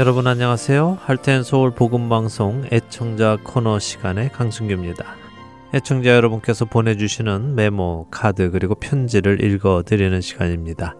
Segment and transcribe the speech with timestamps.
[0.00, 0.96] 여러분 안녕하세요.
[1.02, 5.04] Heart and Soul 복음 방송 애청자 코너 시간의 강승규입니다.
[5.74, 10.96] 애청자 여러분께서 보내주시는 메모, 카드 그리고 편지를 읽어드리는 시간입니다.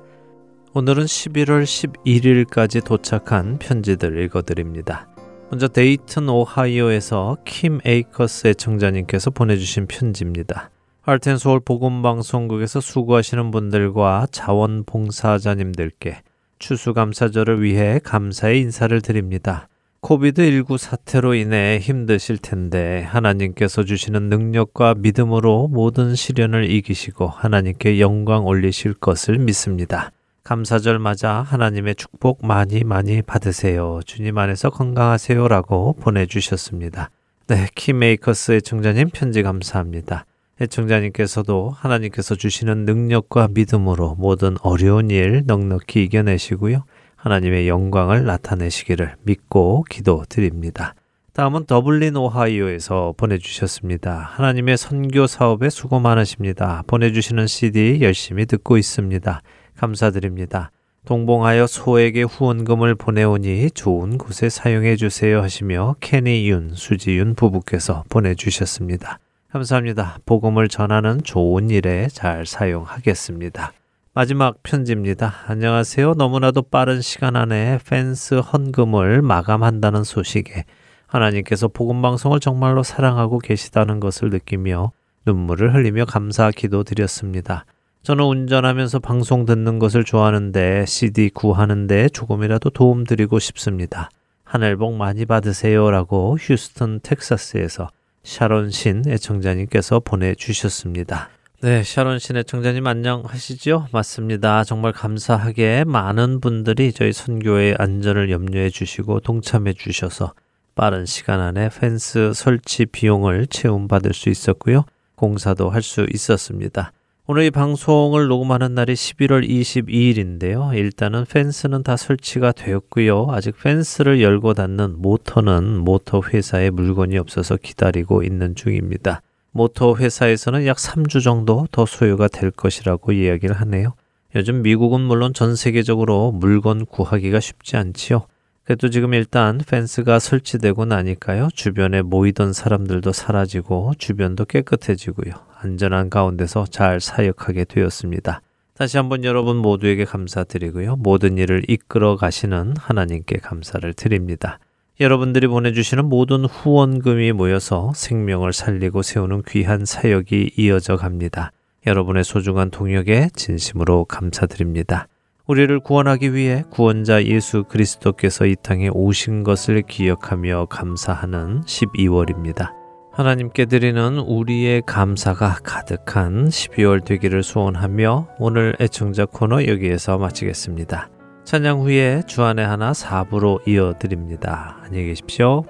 [0.74, 5.08] 오늘은 11월 11일까지 도착한 편지들 읽어드립니다.
[5.50, 10.68] 먼저 데이튼 오하이오에서 킴 에이커스 애청자님께서 보내주신 편지입니다.
[11.00, 16.20] Heart and Soul 복음 방송국에서 수고하시는 분들과 자원봉사자님들께
[16.60, 19.66] 추수감사절을 위해 감사의 인사를 드립니다.
[20.02, 28.94] 코비드19 사태로 인해 힘드실 텐데 하나님께서 주시는 능력과 믿음으로 모든 시련을 이기시고 하나님께 영광 올리실
[28.94, 30.12] 것을 믿습니다.
[30.42, 34.00] 감사절 맞아 하나님의 축복 많이 많이 받으세요.
[34.06, 37.10] 주님 안에서 건강하세요라고 보내주셨습니다.
[37.46, 40.24] 네, 키메이커스의 청자님 편지 감사합니다.
[40.60, 46.84] 애청자님께서도 하나님께서 주시는 능력과 믿음으로 모든 어려운 일 넉넉히 이겨내시고요.
[47.16, 50.94] 하나님의 영광을 나타내시기를 믿고 기도 드립니다.
[51.32, 54.18] 다음은 더블린 오하이오에서 보내주셨습니다.
[54.34, 56.82] 하나님의 선교 사업에 수고 많으십니다.
[56.86, 59.40] 보내주시는 CD 열심히 듣고 있습니다.
[59.76, 60.70] 감사드립니다.
[61.06, 69.18] 동봉하여 소에게 후원금을 보내오니 좋은 곳에 사용해 주세요 하시며 케니 윤, 수지 윤 부부께서 보내주셨습니다.
[69.52, 70.18] 감사합니다.
[70.26, 73.72] 복음을 전하는 좋은 일에 잘 사용하겠습니다.
[74.14, 75.34] 마지막 편지입니다.
[75.48, 76.14] 안녕하세요.
[76.14, 80.66] 너무나도 빠른 시간 안에 펜스 헌금을 마감한다는 소식에
[81.08, 84.92] 하나님께서 복음 방송을 정말로 사랑하고 계시다는 것을 느끼며
[85.26, 87.64] 눈물을 흘리며 감사 기도 드렸습니다.
[88.04, 94.10] 저는 운전하면서 방송 듣는 것을 좋아하는데 CD 구하는데 조금이라도 도움 드리고 싶습니다.
[94.44, 97.88] 하늘 복 많이 받으세요라고 휴스턴 텍사스에서
[98.22, 101.30] 샤론 신 애청자님께서 보내주셨습니다.
[101.62, 103.88] 네, 샤론 신 애청자님 안녕하시죠?
[103.92, 104.64] 맞습니다.
[104.64, 110.32] 정말 감사하게 많은 분들이 저희 선교의 안전을 염려해 주시고 동참해 주셔서
[110.74, 114.84] 빠른 시간 안에 펜스 설치 비용을 채움받을 수 있었고요.
[115.16, 116.92] 공사도 할 수 있었습니다.
[117.32, 120.76] 오늘 이 방송을 녹음하는 날이 11월 22일인데요.
[120.76, 123.28] 일단은 펜스는 다 설치가 되었고요.
[123.30, 129.22] 아직 펜스를 열고 닫는 모터는 모터 회사에 물건이 없어서 기다리고 있는 중입니다.
[129.52, 133.94] 모터 회사에서는 약 3주 정도 더 소요가 될 것이라고 이야기를 하네요.
[134.34, 138.24] 요즘 미국은 물론 전 세계적으로 물건 구하기가 쉽지 않지요.
[138.70, 141.48] 그래도 지금 일단 펜스가 설치되고 나니까요.
[141.52, 145.32] 주변에 모이던 사람들도 사라지고 주변도 깨끗해지고요.
[145.60, 148.42] 안전한 가운데서 잘 사역하게 되었습니다.
[148.74, 150.94] 다시 한번 여러분 모두에게 감사드리고요.
[151.00, 154.60] 모든 일을 이끌어 가시는 하나님께 감사를 드립니다.
[155.00, 161.50] 여러분들이 보내주시는 모든 후원금이 모여서 생명을 살리고 세우는 귀한 사역이 이어져 갑니다.
[161.88, 165.08] 여러분의 소중한 동역에 진심으로 감사드립니다.
[165.50, 172.68] 우리를 구원하기 위해 구원자 예수 그리스도께서 이 땅에 오신 것을 기억하며 감사하는 12월입니다.
[173.12, 181.08] 하나님께 드리는 우리의 감사가 가득한 12월 되기를 소원하며 오늘 애청자 코너 여기에서 마치겠습니다.
[181.44, 184.78] 찬양 후에 주안의 하나 4부로 이어드립니다.
[184.84, 185.64] 안녕히 계십시오.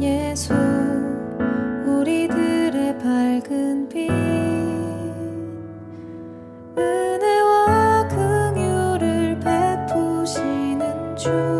[0.00, 0.85] 예수
[11.26, 11.55] 베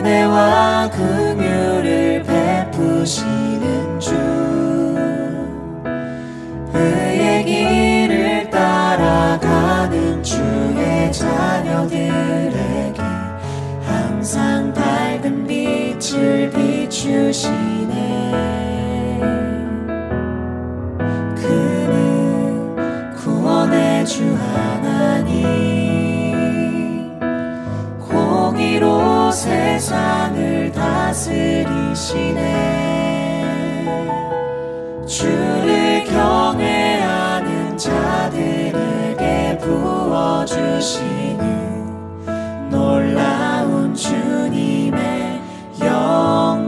[0.00, 4.14] 은혜와 긍휼을 베푸시는 주.
[6.72, 13.02] 의의 길을 따라가는 주의 자녀들에게
[13.84, 18.00] 항상 밝은 빛을 비추시네.
[21.36, 22.74] 그는
[23.16, 25.50] 구원의 주 하나님.
[28.08, 32.40] 공의로 세상을 다스리시네.
[35.06, 41.40] 주를 경외하는 자들에게 부어주시는
[42.70, 45.40] 놀라운 주님의
[45.82, 46.59] 영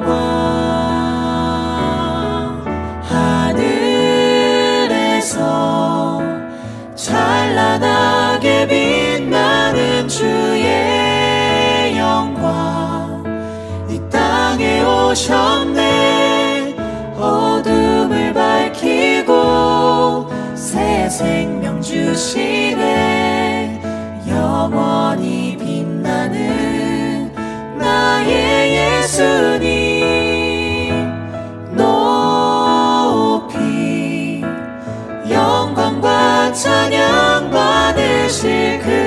[15.12, 16.74] 오셨네.
[17.18, 23.78] 어둠을 밝히고 새 생명 주시네.
[24.26, 27.30] 영원히 빛나는
[27.78, 29.92] 나의 예수님.
[31.76, 33.52] 높이
[35.30, 39.01] 영광과 찬양 받으실 그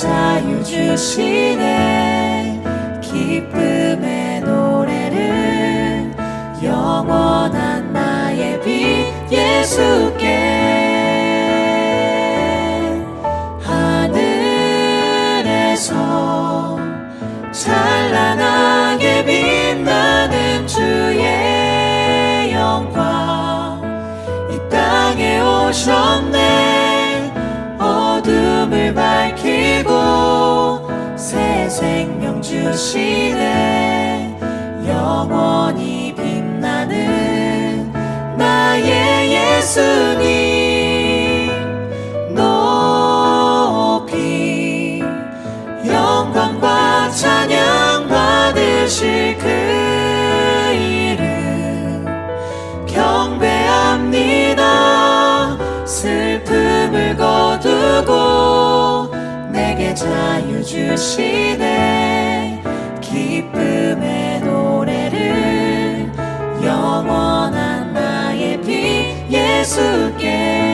[0.00, 2.62] 자유 주시네.
[3.02, 6.10] 기쁨의 노래를
[6.62, 10.26] 영원한 나의 빛 예수께
[14.72, 15.90] 하늘에서
[17.52, 23.82] 찬란하게 빛나는 주의 영광
[24.50, 26.89] 이 땅에 오셨네
[31.70, 34.36] 생명 주시네.
[34.88, 37.92] 영원히 빛나는
[38.36, 40.50] 나의 예수님.
[42.34, 44.10] 높이
[45.86, 49.46] 영광과 찬양 받으실 그
[50.74, 52.04] 이름.
[52.88, 53.86] 경배합니다.
[55.86, 58.99] 슬픔을 거두고
[59.90, 62.62] 내게 자유 주시네
[63.00, 66.12] 기쁨의 노래를
[66.62, 70.68] 영원한 나의 빛 예수께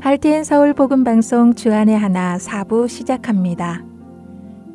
[0.00, 3.87] Heart and Soul 복음 방송 주 안의 하나 4부 시작합니다.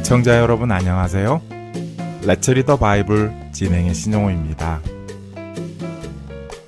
[0.00, 1.42] 애청자 여러분 안녕하세요.
[2.24, 4.80] Let's Read the Bible 진행의 신용호입니다.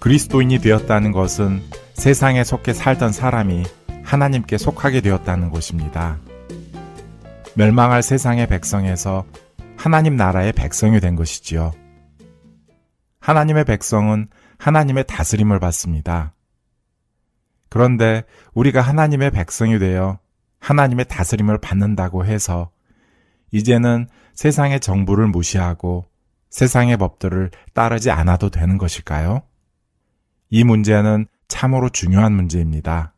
[0.00, 1.62] 그리스도인이 되었다는 것은
[1.94, 3.62] 세상에 속해 살던 사람이
[4.04, 6.18] 하나님께 속하게 되었다는 것입니다.
[7.54, 9.24] 멸망할 세상의 백성에서
[9.78, 11.72] 하나님 나라의 백성이 된 것이지요.
[13.18, 16.34] 하나님의 백성은 하나님의 다스림을 받습니다.
[17.70, 20.18] 그런데 우리가 하나님의 백성이 되어
[20.58, 22.70] 하나님의 다스림을 받는다고 해서
[23.52, 26.06] 이제는 세상의 정부를 무시하고
[26.50, 29.42] 세상의 법들을 따르지 않아도 되는 것일까요?
[30.50, 33.14] 이 문제는 참으로 중요한 문제입니다.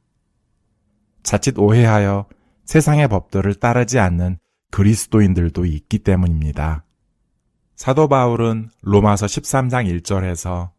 [1.22, 2.26] 자칫 오해하여
[2.64, 4.38] 세상의 법들을 따르지 않는
[4.70, 6.84] 그리스도인들도 있기 때문입니다.
[7.76, 10.70] 사도 바울은 로마서 13장 1절에서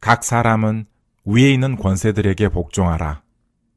[0.00, 0.86] 각 사람은
[1.24, 3.22] 위에 있는 권세들에게 복종하라.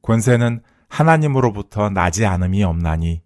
[0.01, 3.21] 권세는 하나님으로부터 나지 않음이 없나니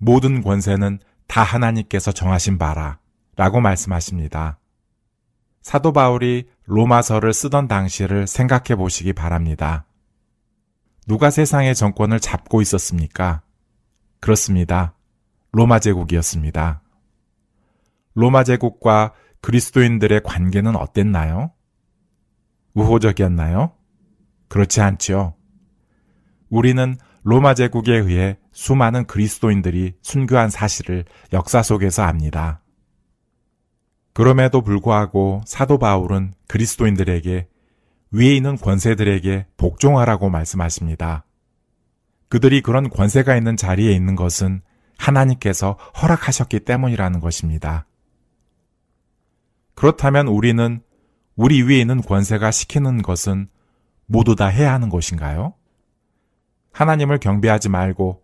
[0.00, 2.98] 모든 권세는 다 하나님께서 정하신 바라.
[3.36, 4.58] 라고 말씀하십니다.
[5.62, 9.84] 사도 바울이 로마서를 쓰던 당시를 생각해 보시기 바랍니다.
[11.06, 13.42] 누가 세상의 정권을 잡고 있었습니까?
[14.20, 14.94] 그렇습니다.
[15.52, 16.82] 로마 제국이었습니다.
[18.14, 21.52] 로마 제국과 그리스도인들의 관계는 어땠나요?
[22.74, 23.72] 우호적이었나요?
[24.48, 25.34] 그렇지 않지요.
[26.48, 32.62] 우리는 로마 제국에 의해 수많은 그리스도인들이 순교한 사실을 역사 속에서 압니다.
[34.12, 37.48] 그럼에도 불구하고 사도 바울은 그리스도인들에게
[38.12, 41.24] 위에 있는 권세들에게 복종하라고 말씀하십니다.
[42.28, 44.62] 그들이 그런 권세가 있는 자리에 있는 것은
[44.98, 47.86] 하나님께서 허락하셨기 때문이라는 것입니다.
[49.74, 50.82] 그렇다면 우리는
[51.36, 53.48] 우리 위에 있는 권세가 시키는 것은
[54.06, 55.54] 모두 다 해야 하는 것인가요?
[56.72, 58.22] 하나님을 경배하지 말고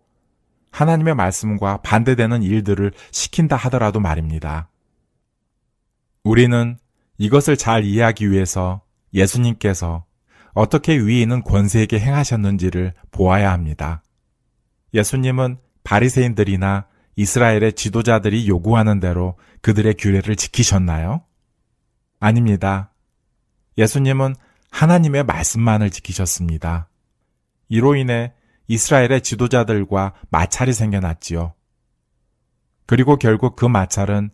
[0.71, 4.69] 하나님의 말씀과 반대되는 일들을 시킨다 하더라도 말입니다.
[6.23, 6.77] 우리는
[7.17, 8.81] 이것을 잘 이해하기 위해서
[9.13, 10.05] 예수님께서
[10.53, 14.03] 어떻게 위에 있는 권세에게 행하셨는지를 보아야 합니다.
[14.93, 21.23] 예수님은 바리새인들이나 이스라엘의 지도자들이 요구하는 대로 그들의 규례를 지키셨나요?
[22.19, 22.93] 아닙니다.
[23.77, 24.35] 예수님은
[24.69, 26.89] 하나님의 말씀만을 지키셨습니다.
[27.69, 28.33] 이로 인해
[28.67, 31.53] 이스라엘의 지도자들과 마찰이 생겨났지요.
[32.85, 34.29] 그리고 결국 그 마찰은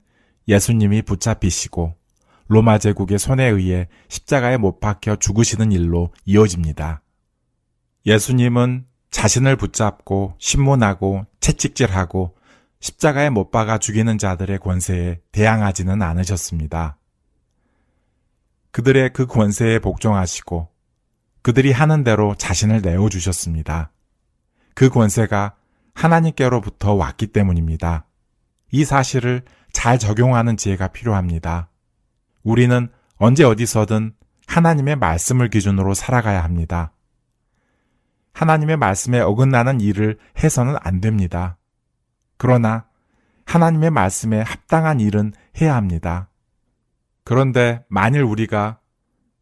[0.48, 1.96] 예수님이 붙잡히시고
[2.48, 7.02] 로마 제국의 손에 의해 십자가에 못 박혀 죽으시는 일로 이어집니다.
[8.06, 12.36] 예수님은 자신을 붙잡고 신문하고 채찍질하고
[12.80, 16.98] 십자가에 못 박아 죽이는 자들의 권세에 대항하지는 않으셨습니다.
[18.72, 20.68] 그들의 그 권세에 복종하시고
[21.44, 23.92] 그들이 하는 대로 자신을 내어주셨습니다.
[24.74, 25.56] 그 권세가
[25.94, 28.06] 하나님께로부터 왔기 때문입니다.
[28.72, 31.70] 이 사실을 잘 적용하는 지혜가 필요합니다.
[32.44, 34.14] 우리는 언제 어디서든
[34.48, 36.94] 하나님의 말씀을 기준으로 살아가야 합니다.
[38.34, 41.58] 하나님의 말씀에 어긋나는 일을 해서는 안 됩니다.
[42.38, 42.86] 그러나
[43.46, 46.30] 하나님의 말씀에 합당한 일은 해야 합니다.
[47.24, 48.80] 그런데 만일 우리가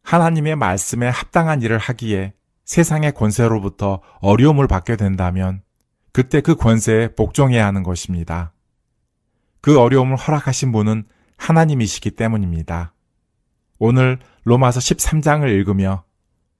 [0.02, 2.34] 하나님의 말씀에 합당한 일을 하기에
[2.72, 5.60] 세상의 권세로부터 어려움을 받게 된다면
[6.10, 8.54] 그때 그 권세에 복종해야 하는 것입니다.
[9.60, 11.04] 그 어려움을 허락하신 분은
[11.36, 12.94] 하나님이시기 때문입니다.
[13.78, 16.04] 오늘 로마서 13장을 읽으며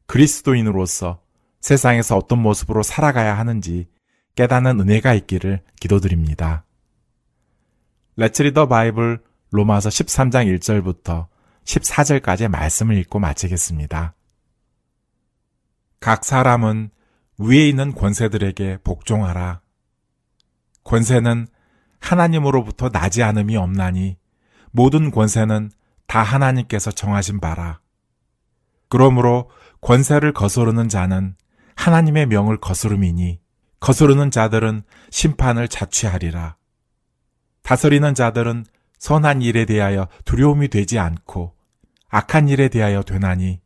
[0.06, 1.22] 그리스도인으로서
[1.62, 3.88] 세상에서 어떤 모습으로 살아가야 하는지
[4.34, 6.66] 깨닫는 은혜가 있기를 기도드립니다.
[8.16, 11.28] 레츠 리더 바이블 로마서 13장 1절부터
[11.64, 14.14] 14절까지의 말씀을 읽고 마치겠습니다.
[16.02, 16.90] 각 사람은
[17.38, 19.60] 위에 있는 권세들에게 복종하라.
[20.82, 21.46] 권세는
[22.00, 24.18] 하나님으로부터 나지 않음이 없나니
[24.72, 25.70] 모든 권세는
[26.08, 27.80] 다 하나님께서 정하신 바라.
[28.88, 29.48] 그러므로
[29.80, 31.36] 권세를 거스르는 자는
[31.76, 33.38] 하나님의 명을 거스름이니
[33.78, 36.56] 거스르는 자들은 심판을 자취하리라.
[37.62, 38.66] 다스리는 자들은
[38.98, 41.54] 선한 일에 대하여 두려움이 되지 않고
[42.08, 43.60] 악한 일에 대하여 되나니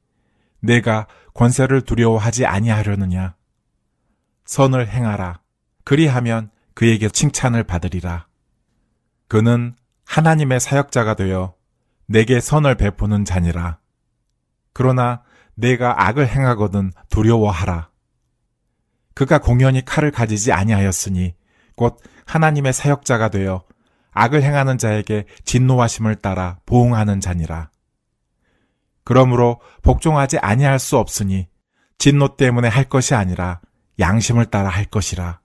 [0.60, 3.34] 내가 권세를 두려워하지 아니하려느냐?
[4.44, 5.40] 선을 행하라.
[5.84, 8.26] 그리하면 그에게 칭찬을 받으리라.
[9.28, 11.54] 그는 하나님의 사역자가 되어
[12.06, 13.78] 내게 선을 베푸는 자니라.
[14.72, 15.22] 그러나
[15.54, 17.90] 내가 악을 행하거든 두려워하라.
[19.14, 21.34] 그가 공연히 칼을 가지지 아니하였으니
[21.75, 23.64] 곧 하나님의 사역자가 되어
[24.12, 27.70] 악을 행하는 자에게 진노하심을 따라 보응하는 자니라.
[29.06, 31.46] 그러므로 복종하지 아니할 수 없으니
[31.96, 33.60] 진노 때문에 할 것이 아니라
[34.00, 35.40] 양심을 따라 할 것이라.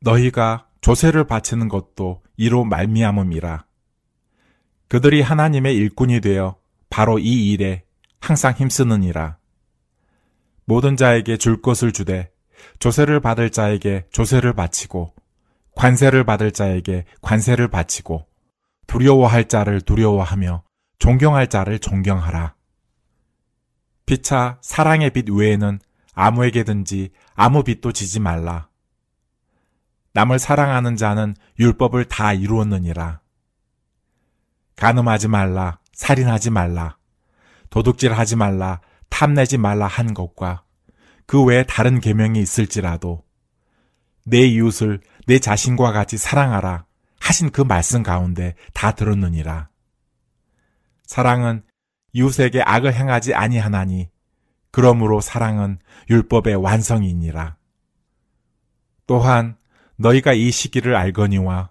[0.00, 3.66] 너희가 조세를 바치는 것도 이로 말미암음이라.
[4.88, 6.56] 그들이 하나님의 일꾼이 되어
[6.88, 7.84] 바로 이 일에
[8.20, 9.36] 항상 힘쓰느니라.
[10.64, 12.32] 모든 자에게 줄 것을 주되
[12.78, 15.14] 조세를 받을 자에게 조세를 바치고
[15.76, 18.26] 관세를 받을 자에게 관세를 바치고
[18.86, 20.64] 두려워할 자를 두려워하며
[21.04, 22.54] 존경할 자를 존경하라.
[24.06, 25.78] 피차 사랑의 빛 외에는
[26.14, 28.70] 아무에게든지 아무 빛도 지지 말라.
[30.14, 33.20] 남을 사랑하는 자는 율법을 다 이루었느니라.
[34.76, 36.96] 간음하지 말라, 살인하지 말라,
[37.68, 38.80] 도둑질하지 말라,
[39.10, 40.64] 탐내지 말라 한 것과
[41.26, 43.22] 그 외에 다른 계명이 있을지라도
[44.22, 46.86] 내 이웃을 내 자신과 같이 사랑하라
[47.20, 49.68] 하신 그 말씀 가운데 다 들었느니라.
[51.06, 51.62] 사랑은
[52.12, 54.08] 이웃에게 악을 행하지 아니하나니
[54.70, 55.78] 그러므로 사랑은
[56.10, 57.56] 율법의 완성이니라.
[59.06, 59.56] 또한
[59.96, 61.70] 너희가 이 시기를 알거니와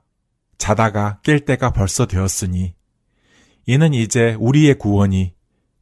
[0.57, 2.75] 자다가 깰 때가 벌써 되었으니
[3.65, 5.33] 이는 이제 우리의 구원이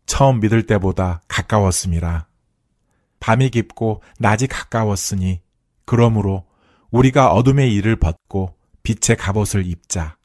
[0.05, 2.27] 처음 믿을 때보다 가까웠음이라.
[3.19, 5.41] 밤이 깊고 낮이 가까웠으니
[5.85, 6.47] 그러므로
[6.89, 10.17] 우리가 어둠의 일을 벗고 빛의 갑옷을 입자.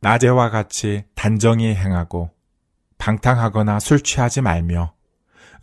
[0.00, 2.30] 낮에와 같이 단정히 행하고
[2.98, 4.92] 방탕하거나 술 취하지 말며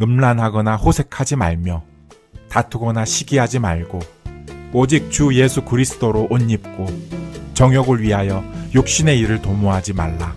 [0.02, 1.84] 음란하거나 호색하지 말며
[2.50, 4.00] 다투거나 시기하지 말고
[4.74, 6.88] 오직 주 예수 그리스도로 옷 입고
[7.54, 10.36] 정욕을 위하여 욕심의 일을 도모하지 말라.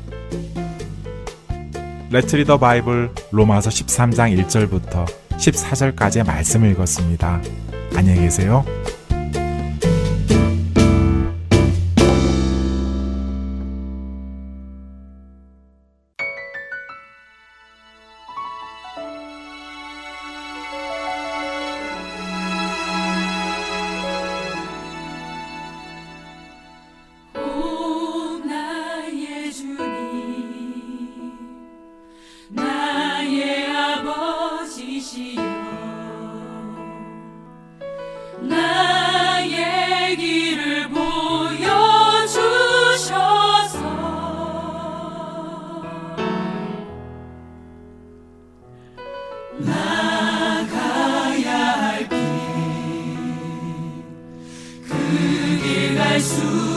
[2.11, 7.41] 레츠 리더 바이블 로마서 13장 1절부터 14절까지의 말씀을 읽었습니다.
[7.95, 8.65] 안녕히 계세요.
[56.19, 56.68] 길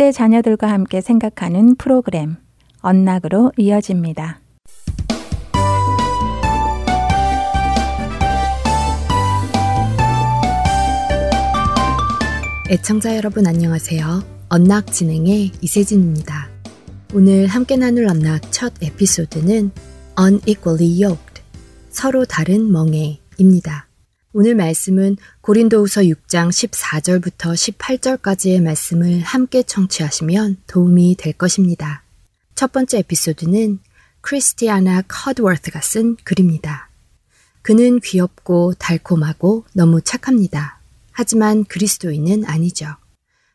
[0.00, 2.36] 10대 자녀들과 함께 생각하는 프로그램
[2.80, 4.40] 언락으로 이어집니다.
[12.70, 14.22] 애청자 여러분 안녕하세요.
[14.48, 16.48] 언락 진행의 이세진입니다.
[17.12, 19.70] 오늘 함께 나눌 언락 첫 에피소드는
[20.18, 21.42] Unequally Yoked,
[21.90, 23.89] 서로 다른 멍에입니다.
[24.32, 32.04] 오늘 말씀은 고린도후서 6장 14절부터 18절까지의 말씀을 함께 청취하시면 도움이 될 것입니다.
[32.54, 33.80] 첫 번째 에피소드는
[34.20, 36.90] 크리스티아나 커드워스가 쓴 글입니다.
[37.62, 40.78] 그는 귀엽고 달콤하고 너무 착합니다.
[41.10, 42.86] 하지만 그리스도인은 아니죠.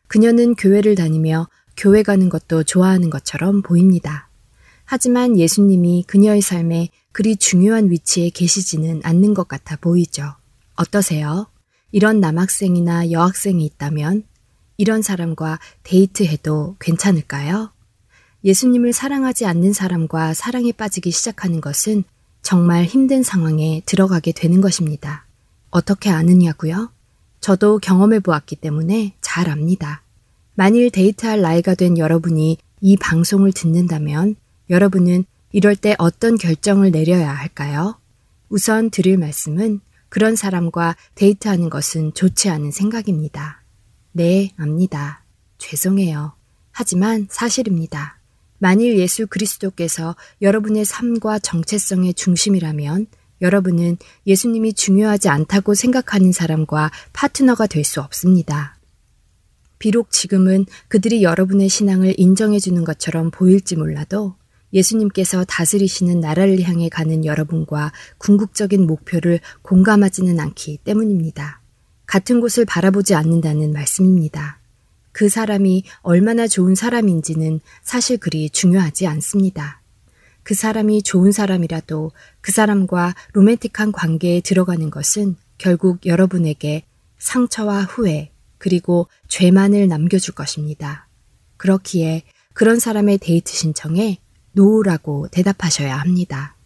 [0.08, 4.28] 그녀는 교회를 다니며 교회 가는 것도 좋아하는 것처럼 보입니다.
[4.84, 10.34] 하지만 예수님이 그녀의 삶에 그리 중요한 위치에 계시지는 않는 것 같아 보이죠.
[10.76, 11.46] 어떠세요?
[11.92, 14.24] 이런 남학생이나 여학생이 있다면
[14.76, 17.70] 이런 사람과 데이트해도 괜찮을까요?
[18.44, 22.04] 예수님을 사랑하지 않는 사람과 사랑에 빠지기 시작하는 것은
[22.42, 25.24] 정말 힘든 상황에 들어가게 되는 것입니다.
[25.70, 26.90] 어떻게 아느냐고요?
[27.40, 30.02] 저도 경험해 보았기 때문에 잘 압니다.
[30.54, 34.36] 만일 데이트할 나이가 된 여러분이 이 방송을 듣는다면
[34.70, 37.98] 여러분은 이럴 때 어떤 결정을 내려야 할까요?
[38.48, 43.62] 우선 드릴 말씀은 그런 사람과 데이트하는 것은 좋지 않은 생각입니다.
[44.12, 45.24] 네, 압니다.
[45.58, 46.34] 죄송해요.
[46.70, 48.18] 하지만 사실입니다.
[48.58, 53.06] 만일 예수 그리스도께서 여러분의 삶과 정체성의 중심이라면
[53.42, 58.78] 여러분은 예수님이 중요하지 않다고 생각하는 사람과 파트너가 될 수 없습니다.
[59.78, 64.36] 비록 지금은 그들이 여러분의 신앙을 인정해 주는 것처럼 보일지 몰라도
[64.72, 71.60] 예수님께서 다스리시는 나라를 향해 가는 여러분과 궁극적인 목표를 공감하지는 않기 때문입니다.
[72.06, 74.60] 같은 곳을 바라보지 않는다는 말씀입니다.
[75.12, 79.80] 그 사람이 얼마나 좋은 사람인지는 사실 그리 중요하지 않습니다.
[80.42, 86.84] 그 사람이 좋은 사람이라도 그 사람과 로맨틱한 관계에 들어가는 것은 결국 여러분에게
[87.18, 91.08] 상처와 후회, 그리고 죄만을 남겨줄 것입니다.
[91.56, 94.18] 그렇기에 그런 사람의 데이트 신청에
[94.56, 96.56] No라고 대답하셔야 합니다.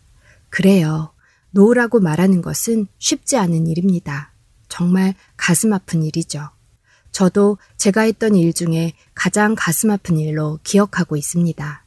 [0.48, 1.12] 그래요.
[1.50, 4.32] No라고 말하는 것은 쉽지 않은 일입니다.
[4.68, 6.50] 정말 가슴 아픈 일이죠.
[7.10, 11.84] 저도 제가 했던 일 중에 가장 가슴 아픈 일로 기억하고 있습니다.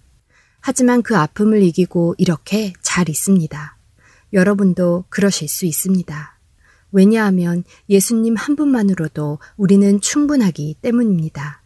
[0.59, 3.77] 하지만 그 아픔을 이기고 이렇게 잘 있습니다.
[4.33, 6.37] 여러분도 그러실 수 있습니다.
[6.91, 11.61] 왜냐하면 예수님 한 분만으로도 우리는 충분하기 때문입니다.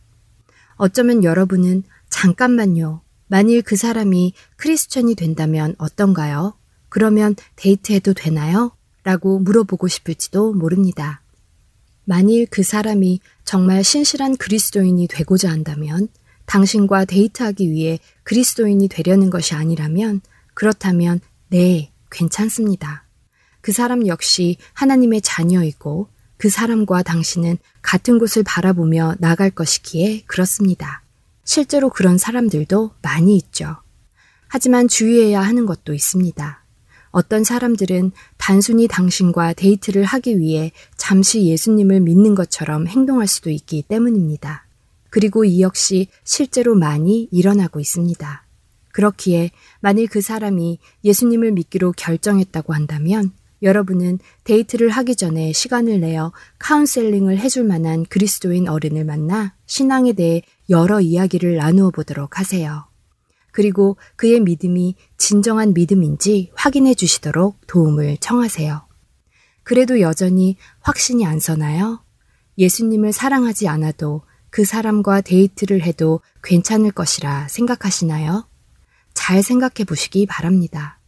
[0.76, 3.02] 어쩌면 여러분은 잠깐만요.
[3.28, 6.58] 만일 그 사람이 크리스천이 된다면 어떤가요?
[6.90, 8.72] 그러면 데이트해도 되나요?
[9.04, 11.22] 라고 물어보고 싶을지도 모릅니다.
[12.06, 16.08] 만일 그 사람이 정말 신실한 그리스도인이 되고자 한다면
[16.46, 20.22] 당신과 데이트하기 위해 그리스도인이 되려는 것이 아니라면
[20.54, 23.06] 그렇다면 네, 괜찮습니다.
[23.60, 31.04] 그 사람 역시 하나님의 자녀이고 그 사람과 당신은 같은 곳을 바라보며 나갈 것이기에 그렇습니다.
[31.48, 33.78] 실제로 그런 사람들도 많이 있죠.
[34.50, 36.64] 하지만 주의해야 하는 것도 있습니다.
[37.12, 44.68] 어떤 사람들은 단순히 당신과 데이트를 하기 위해 잠시 예수님을 믿는 것처럼 행동할 수도 있기 때문입니다.
[45.10, 48.46] 그리고 이 역시 실제로 많이 일어나고 있습니다.
[48.92, 53.32] 그렇기에 만일 그 사람이 예수님을 믿기로 결정했다고 한다면
[53.62, 61.00] 여러분은 데이트를 하기 전에 시간을 내어 카운셀링을 해줄 만한 그리스도인 어른을 만나 신앙에 대해 여러
[61.00, 62.86] 이야기를 나누어 보도록 하세요.
[63.52, 68.86] 그리고 그의 믿음이 진정한 믿음인지 확인해 주시도록 도움을 청하세요.
[69.64, 72.04] 그래도 여전히 확신이 안 서나요?
[72.58, 78.48] 예수님을 사랑하지 않아도 그 사람과 데이트를 해도 괜찮을 것이라 생각하시나요?
[79.14, 81.00] 잘 생각해 보시기 바랍니다.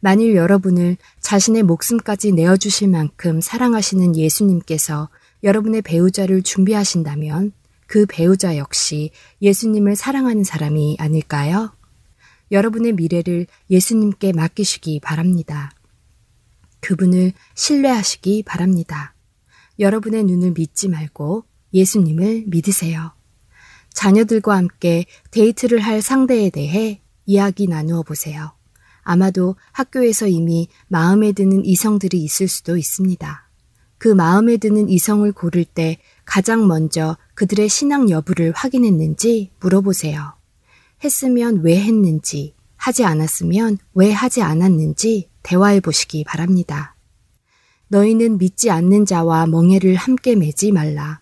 [0.00, 5.08] 만일 여러분을 자신의 목숨까지 내어주실 만큼 사랑하시는 예수님께서
[5.44, 7.52] 여러분의 배우자를 준비하신다면
[7.92, 9.10] 그 배우자 역시
[9.42, 11.76] 예수님을 사랑하는 사람이 아닐까요?
[12.50, 15.70] 여러분의 미래를 예수님께 맡기시기 바랍니다.
[16.80, 19.14] 그분을 신뢰하시기 바랍니다.
[19.78, 23.12] 여러분의 눈을 믿지 말고 예수님을 믿으세요.
[23.92, 28.52] 자녀들과 함께 데이트를 할 상대에 대해 이야기 나누어 보세요.
[29.02, 33.50] 아마도 학교에서 이미 마음에 드는 이성들이 있을 수도 있습니다.
[33.98, 35.98] 그 마음에 드는 이성을 고를 때
[36.32, 40.32] 가장 먼저 그들의 신앙 여부를 확인했는지 물어보세요.
[41.04, 46.96] 했으면 왜 했는지, 하지 않았으면 왜 하지 않았는지 대화해 보시기 바랍니다.
[47.88, 51.20] 너희는 믿지 않는 자와 멍해를 함께 매지 말라.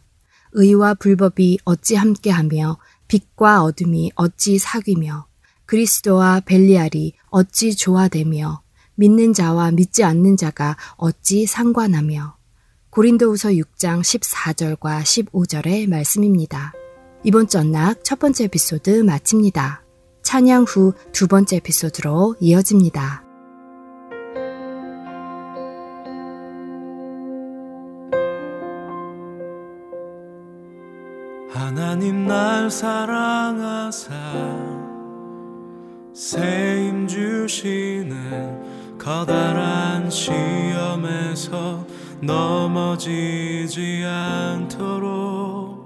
[0.53, 5.27] 의와 불법이 어찌 함께하며 빛과 어둠이 어찌 사귀며
[5.67, 8.63] 그리스도와 벨리알이 어찌 조화되며
[8.95, 12.39] 믿는 자와 믿지 않는 자가 어찌 상관하며
[12.91, 16.73] 고린도후서 6장 14절과 15절의 말씀입니다.
[17.23, 19.85] 이번 주 언락 첫 번째 에피소드 마칩니다.
[20.23, 23.23] 찬양 후 두 번째 에피소드로 이어집니다.
[31.49, 34.11] 하나님 날 사랑하사
[36.13, 41.87] 세임 주시는 커다란 시험에서
[42.23, 45.81] 넘어지지 않도록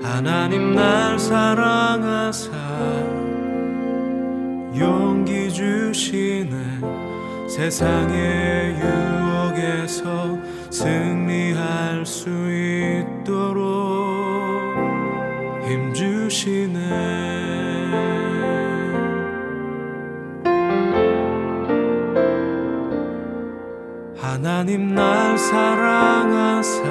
[0.00, 2.52] 하나님 날 사랑하사
[4.78, 10.38] 용기 주시는 세상의 유혹에서
[10.70, 12.28] 승리할 수
[13.18, 13.66] 있도록
[15.66, 17.27] 힘 주시네
[24.28, 26.82] 하나님 날 사랑하사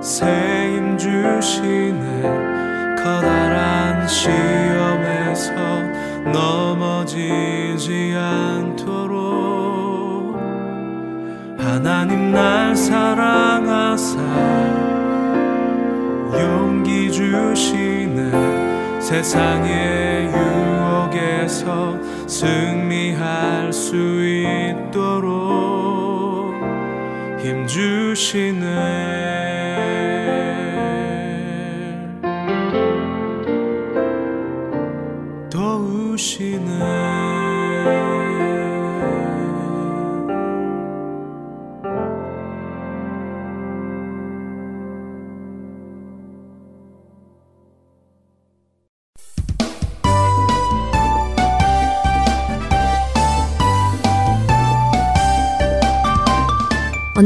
[0.00, 2.22] 세임 주시는
[2.96, 5.52] 커다란 시험에서
[6.32, 9.14] 넘어지지 않도록
[11.58, 14.18] 하나님 날 사랑하사
[16.40, 18.32] 용기 주시는
[18.98, 20.63] 세상의 유
[21.44, 23.94] 혹에서 승리할 수
[24.86, 25.34] 있도록
[27.40, 28.64] 힘 주시네.
[35.50, 37.13] 도우시네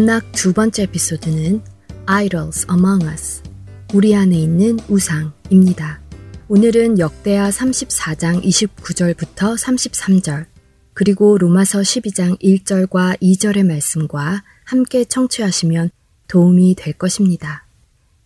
[0.09, 1.61] 언락 두 번째 에피소드는
[2.07, 3.42] Idols Among Us,
[3.92, 6.01] 우리 안에 있는 우상입니다.
[6.49, 10.47] 오늘은 역대하 34장 29절부터 33절,
[10.94, 15.90] 그리고 로마서 12장 1절과 2절의 말씀과 함께 청취하시면
[16.27, 17.66] 도움이 될 것입니다.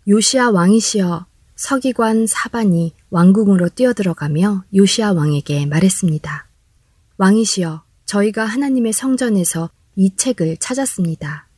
[0.06, 6.46] 요시아 왕이시여 서기관 사반이 왕궁으로 뛰어들어가며 요시아 왕에게 말했습니다.
[7.16, 11.48] 왕이시여 저희가 하나님의 성전에서 이 책을 찾았습니다.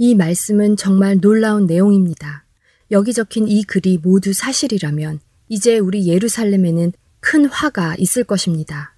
[0.00, 2.44] 이 말씀은 정말 놀라운 내용입니다.
[2.92, 8.94] 여기 적힌 이 글이 모두 사실이라면 이제 우리 예루살렘에는 큰 화가 있을 것입니다.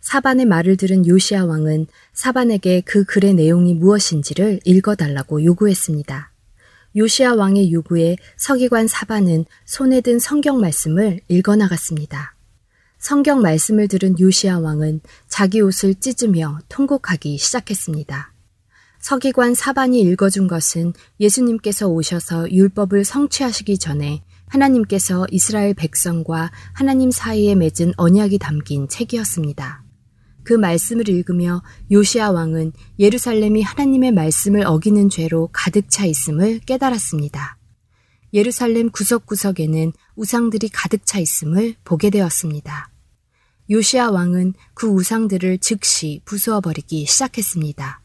[0.00, 6.30] 사반의 말을 들은 요시아 왕은 사반에게 그 글의 내용이 무엇인지를 읽어달라고 요구했습니다.
[6.94, 12.36] 요시아 왕의 요구에 서기관 사반은 손에 든 성경 말씀을 읽어나갔습니다.
[12.98, 18.33] 성경 말씀을 들은 요시아 왕은 자기 옷을 찢으며 통곡하기 시작했습니다.
[19.04, 27.92] 서기관 사반이 읽어준 것은 예수님께서 오셔서 율법을 성취하시기 전에 하나님께서 이스라엘 백성과 하나님 사이에 맺은
[27.98, 29.84] 언약이 담긴 책이었습니다.
[30.42, 37.58] 그 말씀을 읽으며 요시아 왕은 예루살렘이 하나님의 말씀을 어기는 죄로 가득 차 있음을 깨달았습니다.
[38.32, 42.90] 예루살렘 구석구석에는 우상들이 가득 차 있음을 보게 되었습니다.
[43.68, 48.00] 요시아 왕은 그 우상들을 즉시 부수어 버리기 시작했습니다.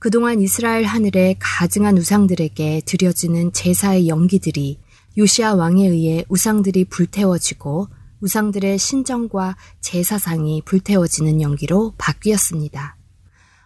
[0.00, 4.78] 그동안 이스라엘 하늘에 가증한 우상들에게 드려지는 제사의 연기들이
[5.18, 7.86] 요시아 왕에 의해 우상들이 불태워지고
[8.22, 12.96] 우상들의 신정과 제사상이 불태워지는 연기로 바뀌었습니다.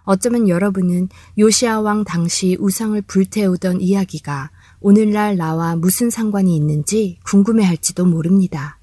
[0.02, 8.80] 어쩌면 여러분은 요시아 왕 당시 우상을 불태우던 이야기가 오늘날 나와 무슨 상관이 있는지 궁금해할지도 모릅니다.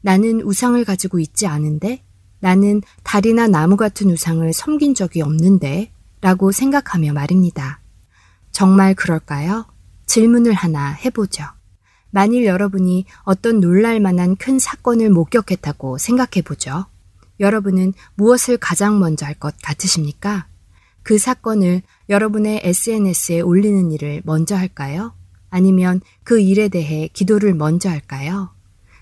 [0.00, 2.02] 나는 우상을 가지고 있지 않은데
[2.40, 7.80] 나는 달이나 나무 같은 우상을 섬긴 적이 없는데 라고 생각하며 말입니다.
[8.52, 9.66] 정말 그럴까요?
[10.06, 11.44] 질문을 하나 해보죠.
[12.10, 16.86] 만일 여러분이 어떤 놀랄 만한 큰 사건을 목격했다고 생각해보죠.
[17.38, 20.46] 여러분은 무엇을 가장 먼저 할 것 같으십니까?
[21.02, 25.14] 그 사건을 여러분의 SNS에 올리는 일을 먼저 할까요?
[25.48, 28.50] 아니면 그 일에 대해 기도를 먼저 할까요?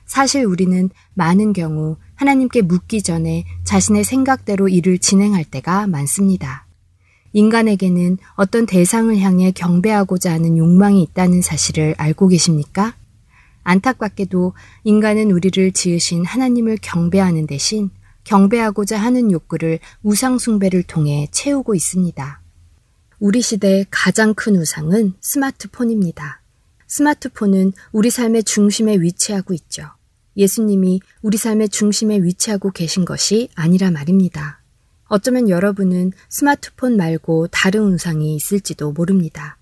[0.07, 6.68] 사실 우리는 많은 경우 하나님께 묻기 전에 자신의 생각대로 일을 진행할 때가 많습니다.
[7.33, 12.95] 인간에게는 어떤 대상을 향해 경배하고자 하는 욕망이 있다는 사실을 알고 계십니까?
[13.65, 17.91] 안타깝게도 인간은 우리를 지으신 하나님을 경배하는 대신
[18.25, 22.41] 경배하고자 하는 욕구를 우상숭배를 통해 채우고 있습니다.
[23.21, 26.41] 우리 시대의 가장 큰 우상은 스마트폰입니다.
[26.87, 29.85] 스마트폰은 우리 삶의 중심에 위치하고 있죠.
[30.37, 34.63] 예수님이 우리 삶의 중심에 위치하고 계신 것이 아니라 말입니다.
[35.09, 39.57] 어쩌면 여러분은 스마트폰 말고 다른 우상이 있을지도 모릅니다.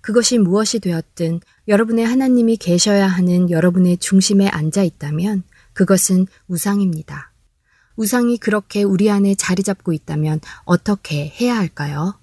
[0.00, 7.32] 그것이 무엇이 되었든 여러분의 하나님이 계셔야 하는 여러분의 중심에 앉아 있다면 그것은 우상입니다.
[7.96, 12.18] 우상이 그렇게 우리 안에 자리 잡고 있다면 어떻게 해야 할까요?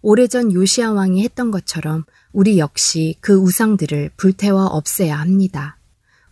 [0.00, 5.76] 오래전 요시아 왕이 했던 것처럼 우리 역시 그 우상들을 불태워 없애야 합니다.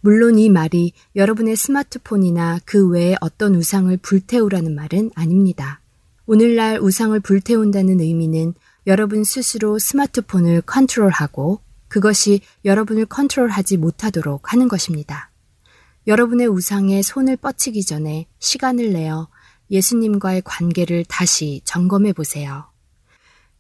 [0.00, 5.80] 물론 이 말이 여러분의 스마트폰이나 그 외에 어떤 우상을 불태우라는 말은 아닙니다.
[6.28, 8.54] 오늘날 우상을 불태운다는 의미는
[8.88, 15.30] 여러분 스스로 스마트폰을 컨트롤하고 그것이 여러분을 컨트롤하지 못하도록 하는 것입니다.
[16.08, 19.28] 여러분의 우상에 손을 뻗치기 전에 시간을 내어
[19.70, 22.64] 예수님과의 관계를 다시 점검해 보세요.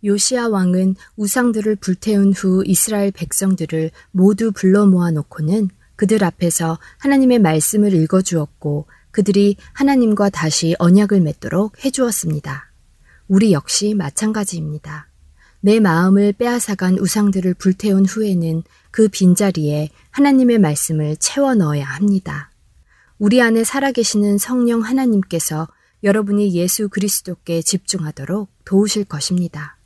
[0.02, 7.94] 요시아 왕은 우상들을 불태운 후 이스라엘 백성들을 모두 불러 모아 놓고는 그들 앞에서 하나님의 말씀을
[7.94, 12.70] 읽어 주었고 그들이 하나님과 다시 언약을 맺도록 해 주었습니다.
[13.28, 15.08] 우리 역시 마찬가지입니다.
[15.60, 22.50] 내 마음을 빼앗아간 우상들을 불태운 후에는 그 빈자리에 하나님의 말씀을 채워 넣어야 합니다.
[23.18, 25.66] 우리 안에 살아계시는 성령 하나님께서
[26.04, 29.78] 여러분이 예수 그리스도께 집중하도록 도우실 것입니다.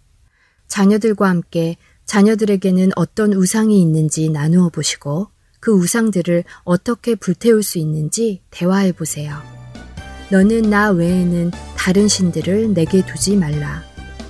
[0.67, 5.29] 자녀들과 함께 자녀들에게는 어떤 우상이 있는지 나누어 보시고
[5.61, 9.37] 그 우상들을 어떻게 불태울 수 있는지 대화해 보세요.
[10.31, 13.83] 너는 나 외에는 다른 신들을 내게 두지 말라.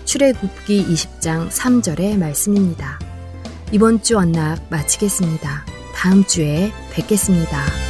[0.05, 2.99] 출애굽기 20장 3절의 말씀입니다.
[3.73, 5.65] 이번 주 언락 마치겠습니다.
[5.95, 7.90] 다음 주에 뵙겠습니다.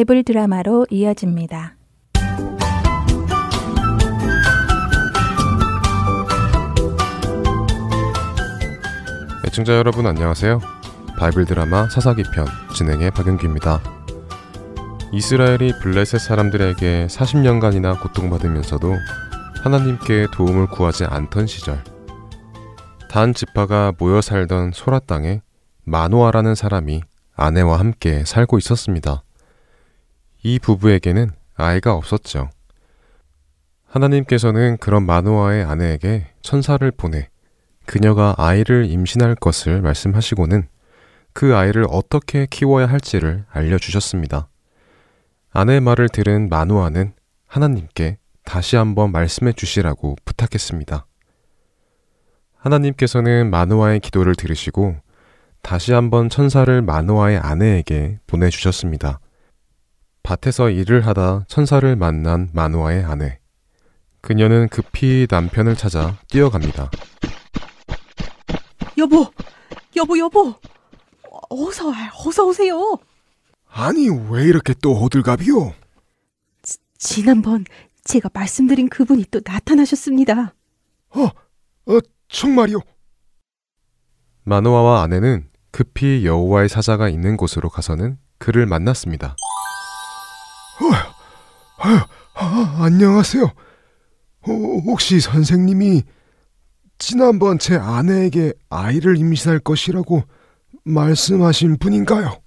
[0.00, 1.74] 바이블 드라마로 이어집니다.
[9.46, 10.60] 애청자 여러분 안녕하세요.
[11.18, 13.82] 바이블 드라마 사사기 편 진행의 박영규입니다.
[15.12, 18.94] 이스라엘이 블레셋 사람들에게 40년간이나 고통받으면서도
[19.62, 21.84] 하나님께 도움을 구하지 않던 시절
[23.10, 25.42] 단 지파가 모여 살던 소라 땅에
[25.84, 27.02] 마노아라는 사람이
[27.36, 29.24] 아내와 함께 살고 있었습니다.
[30.42, 32.50] 이 부부에게는 아이가 없었죠.
[33.86, 37.28] 하나님께서는 그런 마노아의 아내에게 천사를 보내
[37.86, 40.68] 그녀가 아이를 임신할 것을 말씀하시고는
[41.32, 44.48] 그 아이를 어떻게 키워야 할지를 알려주셨습니다.
[45.52, 47.12] 아내의 말을 들은 마노아는
[47.46, 51.06] 하나님께 다시 한번 말씀해 주시라고 부탁했습니다.
[52.56, 54.96] 하나님께서는 마노아의 기도를 들으시고
[55.62, 59.20] 다시 한번 천사를 마노아의 아내에게 보내주셨습니다.
[60.22, 63.38] 밭에서 일을 하다 천사를 만난 마노아의 아내.
[64.20, 66.90] 그녀는 급히 남편을 찾아 뛰어갑니다.
[68.98, 69.26] 여보,
[69.96, 70.54] 여보, 여보.
[71.48, 72.98] 어서 와, 어서 오세요.
[73.68, 75.72] 아니, 왜 이렇게 또 호들갑이요?
[76.98, 77.64] 지난번
[78.04, 80.54] 제가 말씀드린 그분이 또 나타나셨습니다.
[81.10, 81.98] 어, 어,
[82.28, 82.80] 정말이요?
[84.44, 89.36] 마노아와 아내는 급히 여호와의 사자가 있는 곳으로 가서는 그를 만났습니다.
[90.80, 93.44] 어, 아, 안녕하세요.
[93.44, 94.52] 어,
[94.86, 96.02] 혹시 선생님이
[96.98, 100.22] 지난번 제 아내에게 아이를 임신할 것이라고
[100.84, 102.40] 말씀하신 분인가요?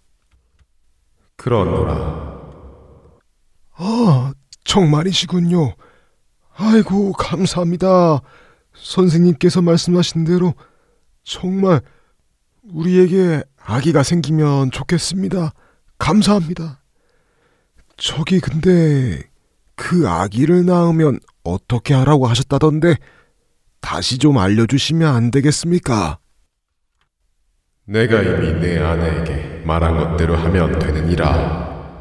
[1.38, 2.34] 그러노라.
[3.76, 5.76] 아, 정말이시군요.
[6.56, 8.22] 아이고, 감사합니다.
[8.76, 10.54] 선생님께서 말씀하신 대로
[11.24, 11.82] 정말
[12.64, 15.54] 우리에게 아기가 생기면 좋겠습니다.
[15.98, 16.83] 감사합니다.
[18.06, 19.22] 저기 근데
[19.78, 22.96] 그 아기를 낳으면 어떻게 하라고 하셨다던데
[23.80, 26.18] 다시 좀 알려주시면 안 되겠습니까?
[27.86, 31.96] 내가 이미 내 아내에게 말한 것대로 하면 되느니라.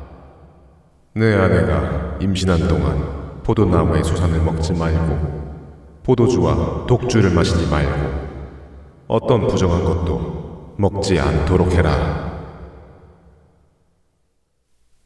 [1.14, 10.74] 내 아내가 임신한 동안 포도나무의 수산을 먹지 말고 포도주와 독주를 마시지 말고 어떤 부정한 것도
[10.78, 12.32] 먹지 않도록 해라.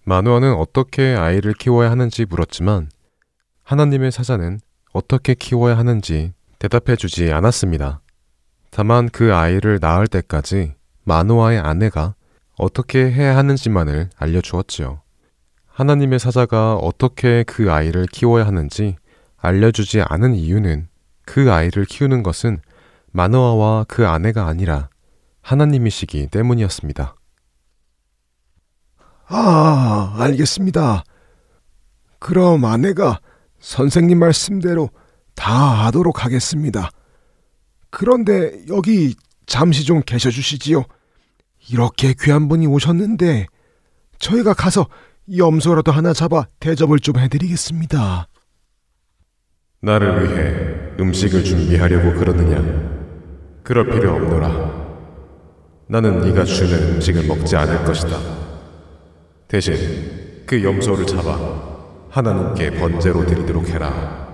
[0.09, 2.91] 마누아는 어떻게 아이를 키워야 하는지 물었지만
[3.65, 4.61] 하나님의 사자는
[4.93, 8.03] 어떻게 키워야 하는지 대답해 주지 않았습니다.
[8.71, 12.15] 다만 그 아이를 낳을 때까지 마누아의 아내가
[12.57, 15.01] 어떻게 해야 하는지만을 알려주었지요.
[15.67, 18.95] 하나님의 사자가 어떻게 그 아이를 키워야 하는지
[19.39, 20.87] 알려주지 않은 이유는
[21.25, 22.61] 그 아이를 키우는 것은
[23.11, 24.89] 마누아와 그 아내가 아니라
[25.43, 27.16] 하나님이시기 때문이었습니다.
[29.29, 31.05] 아, 알겠습니다.
[32.19, 33.21] 그럼 아내가
[33.59, 34.91] 선생님 말씀대로
[35.35, 35.53] 다
[35.87, 36.91] 하도록 하겠습니다.
[37.91, 39.15] 그런데 여기
[39.47, 40.85] 잠시 좀 계셔 주시지요.
[41.71, 43.47] 이렇게 귀한 분이 오셨는데
[44.19, 44.87] 저희가 가서
[45.37, 48.29] 염소라도 하나 잡아 대접을 좀 해드리겠습니다.
[49.83, 52.87] 나를 위해 음식을 준비하려고 그러느냐?
[53.63, 54.87] 그럴 필요 없노라.
[55.89, 58.46] 나는 네가 주는 음식을 먹지 않을 것이다.
[59.49, 61.39] 대신 그 염소를 잡아
[62.11, 64.27] 하나님께 번제로 드리도록 해라.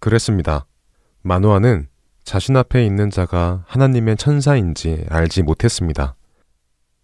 [0.00, 0.66] 그랬습니다.
[1.22, 1.88] 마노아는
[2.24, 6.14] 자신 앞에 있는 자가 하나님의 천사인지 알지 못했습니다.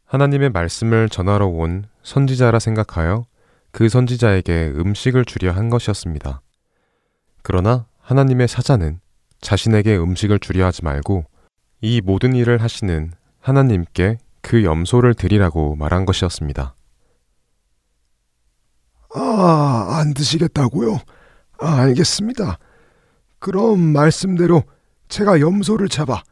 [0.06, 3.26] 하나님의 말씀을 전하러 온 선지자라 생각하여
[3.70, 6.40] 그 선지자에게 음식을 주려 한 것이었습니다.
[7.42, 9.00] 그러나 하나님의 사자는
[9.42, 11.24] 자신에게 음식을 주려 하지 말고
[11.82, 14.18] 이 모든 일을 하시는 하나님께
[14.48, 16.74] 그 염소를 드리라고 말한 것이었습니다.
[19.14, 20.98] 아, 안 드시겠다고요?
[21.60, 22.58] 아, 알겠습니다.
[23.40, 24.62] 그럼 말씀대로
[25.10, 26.22] 제가 염소를 잡아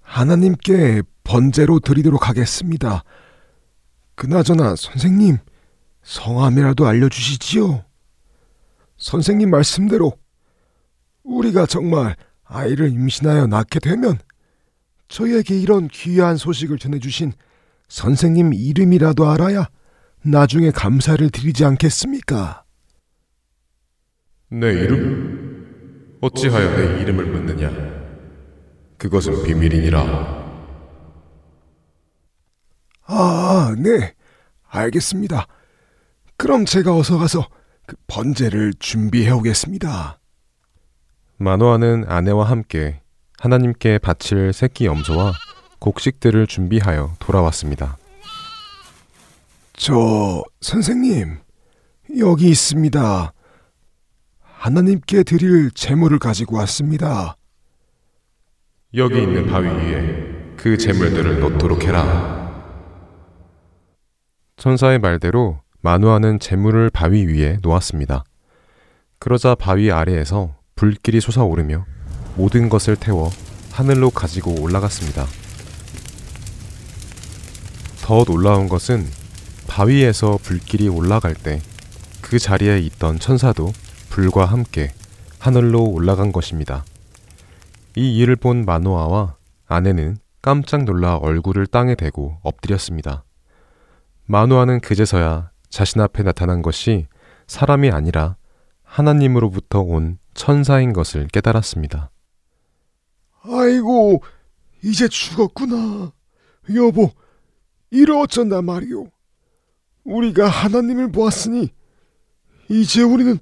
[0.00, 3.04] 하나님께 번제로 드리도록 하겠습니다.
[4.14, 5.36] 그나저나 선생님,
[6.02, 7.84] 성함이라도 알려주시지요.
[8.96, 10.14] 선생님 말씀대로
[11.24, 14.18] 우리가 정말 아이를 임신하여 낳게 되면
[15.08, 17.32] 저희에게 이런 귀한 소식을 전해주신
[17.88, 19.68] 선생님 이름이라도 알아야
[20.22, 22.64] 나중에 감사를 드리지 않겠습니까?
[24.50, 26.18] 내 이름?
[26.20, 27.70] 어찌하여 내 이름을 묻느냐?
[28.96, 30.44] 그것은 비밀이니라.
[33.06, 34.14] 아, 네.
[34.68, 35.46] 알겠습니다.
[36.36, 37.46] 그럼 제가 어서 가서
[37.86, 40.18] 그 번제를 준비해 오겠습니다.
[41.36, 43.02] 마노아는 아내와 함께
[43.44, 45.34] 하나님께 바칠 새끼 염소와
[45.78, 47.98] 곡식들을 준비하여 돌아왔습니다.
[49.74, 51.40] 저 선생님
[52.18, 53.34] 여기 있습니다.
[54.40, 57.36] 하나님께 드릴 제물을 가지고 왔습니다.
[58.94, 62.50] 여기 있는 바위 위에 그 재물들을 놓도록 해라.
[64.56, 68.24] 천사의 말대로 마누아는 재물을 바위 위에 놓았습니다.
[69.18, 71.84] 그러자 바위 아래에서 불길이 솟아오르며
[72.36, 73.30] 모든 것을 태워
[73.72, 75.26] 하늘로 가지고 올라갔습니다.
[78.02, 79.06] 더 놀라운 것은
[79.66, 81.60] 바위에서 불길이 올라갈 때
[82.24, 83.70] 그 자리에 있던 천사도
[84.08, 84.90] 불과 함께
[85.38, 86.84] 하늘로 올라간 것입니다.
[87.94, 93.24] 이 일을 본 마노아와 아내는 깜짝 놀라 얼굴을 땅에 대고 엎드렸습니다.
[94.24, 97.08] 마노아는 그제서야 자신 앞에 나타난 것이
[97.46, 98.36] 사람이 아니라
[98.82, 102.10] 하나님으로부터 온 천사인 것을 깨달았습니다.
[103.44, 104.22] 아이고
[104.82, 106.12] 이제 죽었구나.
[106.74, 107.10] 여보
[107.90, 109.10] 이를 어쩐다 말이오.
[110.04, 111.70] 우리가 하나님을 보았으니
[112.68, 113.38] 이제 우리는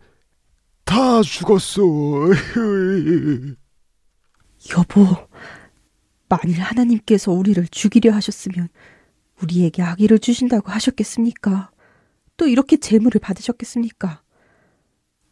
[0.84, 1.82] 다 죽었어.
[4.76, 5.07] 여보,
[6.28, 8.68] 만일 하나님께서 우리를 죽이려 하셨으면
[9.42, 11.70] 우리에게 아기를 주신다고 하셨겠습니까?
[12.36, 14.22] 또 이렇게 재물을 받으셨겠습니까?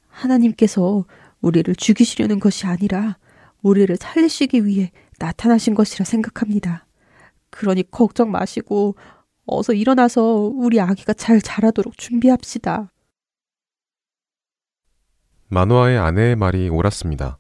[0.08, 1.04] 하나님께서
[1.40, 3.18] 우리를 죽이시려는 것이 아니라
[3.62, 6.86] 우리를 살리시기 위해 나타나신 것이라 생각합니다.
[7.50, 8.96] 그러니 걱정 마시고
[9.46, 10.22] 어서 일어나서
[10.54, 12.90] 우리 아기가 잘 자라도록 준비합시다.
[15.48, 17.38] 마노아의 아내의 말이 옳았습니다.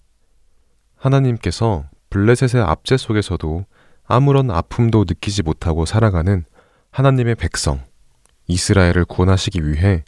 [0.96, 3.64] 하나님께서 블레셋의 압제 속에서도
[4.04, 6.44] 아무런 아픔도 느끼지 못하고 살아가는
[6.90, 7.80] 하나님의 백성,
[8.48, 10.02] 이스라엘을 구원하시기 위해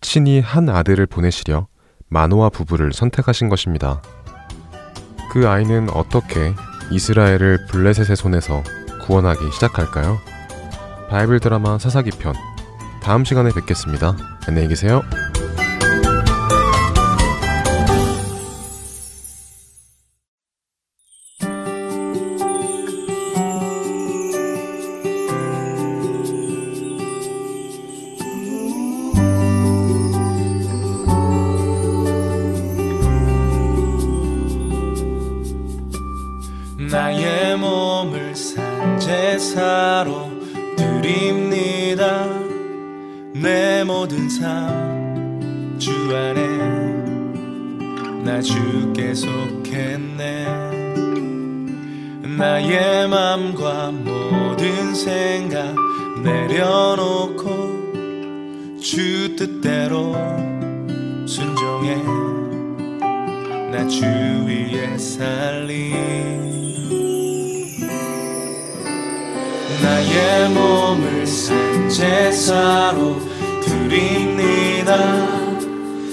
[0.00, 1.68] 친히 한 아들을 보내시려
[2.08, 4.02] 마노아 부부를 선택하신 것입니다.
[5.36, 6.54] 그 아이는 어떻게
[6.90, 8.62] 이스라엘을 블레셋의 손에서
[9.02, 10.18] 구원하기 시작할까요?
[11.10, 12.32] 바이블 드라마 사사기 편
[13.02, 14.16] 다음 시간에 뵙겠습니다.
[14.48, 15.02] 안녕히 계세요.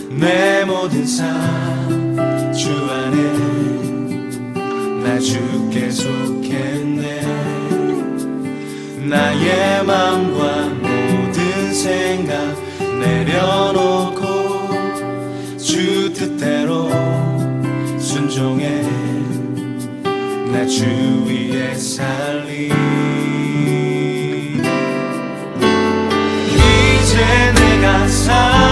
[0.09, 2.03] 내 모든 삶
[2.53, 3.17] 주 안에
[5.03, 7.21] 나 주께 속했네.
[9.09, 14.21] 나의 맘과 모든 생각 내려놓고
[15.57, 16.89] 주 뜻대로
[17.99, 18.81] 순종해.
[20.53, 20.85] 나 주
[21.27, 22.71] 위에 살리.
[26.55, 28.62] 이제 내가 사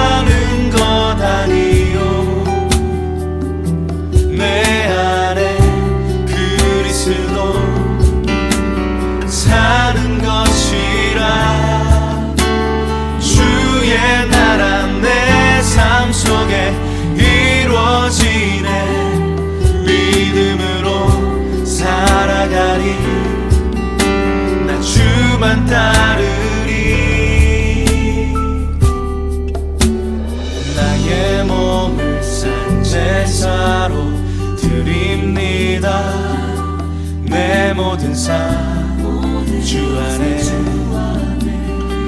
[38.22, 40.38] 삶주 안에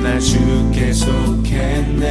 [0.03, 2.05] 날 주께 속했네.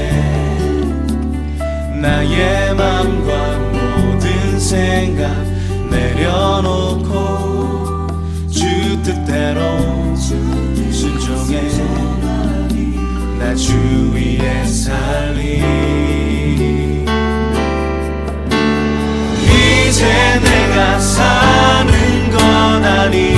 [2.01, 5.31] 나의 맘과 모든 생각
[5.89, 7.13] 내려놓고
[8.51, 11.63] 주 뜻대로 순종해.
[13.39, 13.73] 나 주
[14.15, 15.63] 위에 살리.
[19.45, 23.32] 이제 내가 사는 건 아니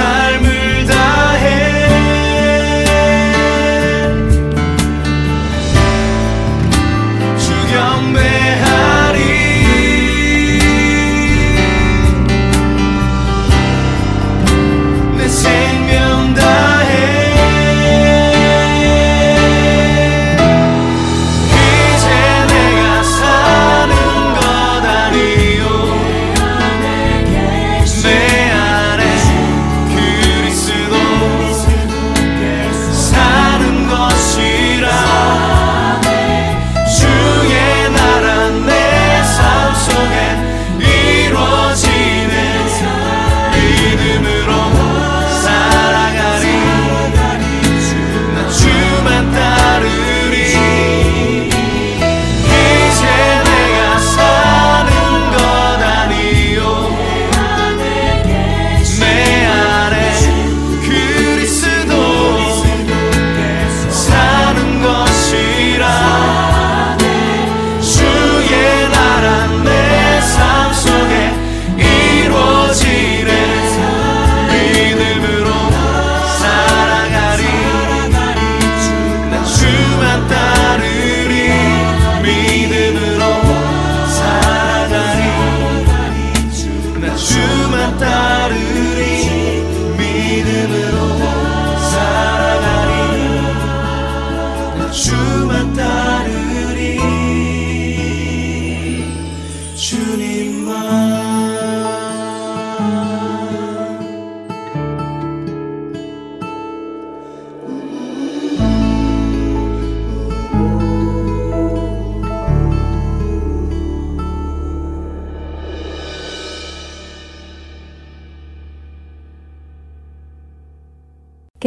[0.00, 0.49] 내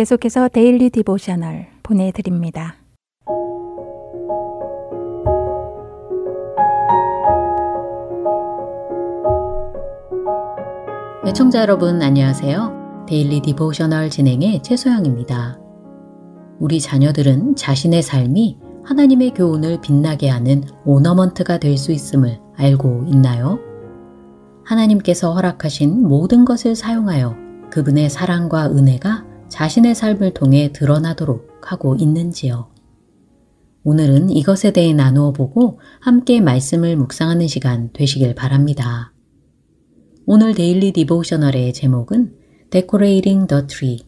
[0.04, 2.76] 계속해서 Daily Devotional 보내드립니다.
[11.26, 13.06] 애청자 여러분 안녕하세요.
[13.08, 15.58] Daily Devotional 진행의 최소영입니다.
[16.60, 23.58] 우리 자녀들은 자신의 삶이 하나님의 교훈을 빛나게 하는 ornament가 될 수 있음을 알고 있나요?
[24.66, 27.38] 하나님께서 허락하신 모든 것을 사용하여
[27.72, 32.72] 그분의 사랑과 은혜가 자신의 삶을 통해 드러나도록 하고 있는지요.
[33.84, 39.14] 오늘은 이것에 대해 나누어 보고 함께 말씀을 묵상하는 시간 되시길 바랍니다.
[40.26, 42.34] 오늘 Daily Devotional의 제목은
[42.72, 44.00] Decorating the Tree,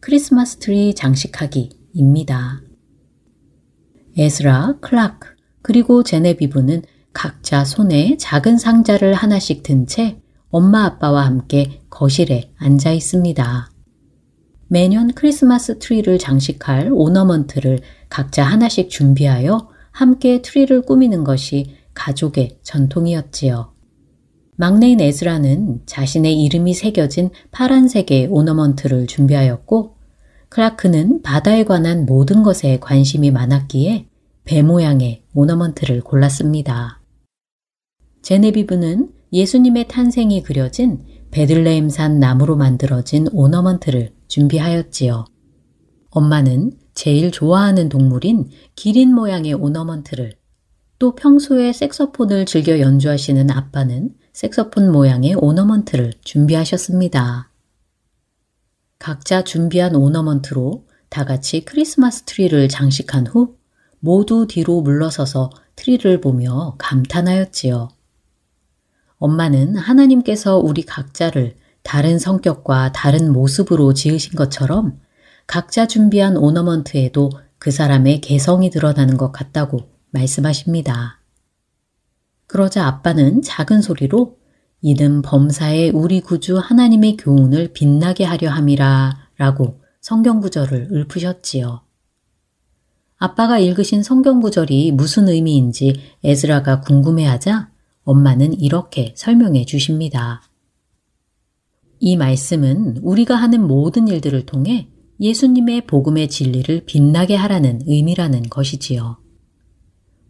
[0.00, 2.62] 크리스마스 트리 장식하기입니다.
[4.18, 5.28] 에스라, 클라크,
[5.62, 6.82] 그리고 제네비브는
[7.12, 13.70] 각자 손에 작은 상자를 하나씩 든 채 엄마 아빠와 함께 거실에 앉아 있습니다.
[14.72, 23.72] 매년 크리스마스 트리를 장식할 ornament를 각자 하나씩 준비하여 함께 트리를 꾸미는 것이 가족의 전통이었지요.
[24.54, 29.96] 막내인 에즈라는 자신의 이름이 새겨진 파란색의 ornament를 준비하였고,
[30.50, 34.06] 클라크는 바다에 관한 모든 것에 관심이 많았기에
[34.44, 37.00] 배 모양의 ornament를 골랐습니다.
[38.22, 41.00] 제네비브는 예수님의 탄생이 그려진
[41.32, 45.26] 베들레헴산 나무로 만들어진 ornament를 준비하였지요.
[46.10, 50.34] 엄마는 제일 좋아하는 동물인 기린 모양의 ornament를
[50.98, 57.50] 또 평소에 색소폰을 즐겨 연주하시는 아빠는 색소폰 모양의 ornament를 준비하셨습니다.
[58.98, 63.56] 각자 준비한 ornament로 다 같이 크리스마스 트리를 장식한 후
[63.98, 67.88] 모두 뒤로 물러서서 트리를 보며 감탄하였지요.
[69.16, 75.00] 엄마는 하나님께서 우리 각자를 다른 성격과 다른 모습으로 지으신 것처럼
[75.46, 81.20] 각자 준비한 ornament에도 그 사람의 개성이 드러나는 것 같다고 말씀하십니다.
[82.46, 84.38] 그러자 아빠는 작은 소리로
[84.82, 91.82] 이는 범사에 우리 구주 하나님의 교훈을 빛나게 하려 함이라 라고 성경 구절을 읊으셨지요.
[93.18, 97.70] 아빠가 읽으신 성경 구절이 무슨 의미인지 에즈라가 궁금해하자
[98.04, 100.42] 엄마는 이렇게 설명해 주십니다.
[102.02, 104.88] 이 말씀은 우리가 하는 모든 일들을 통해
[105.20, 109.18] 예수님의 복음의 진리를 빛나게 하라는 의미라는 것이지요.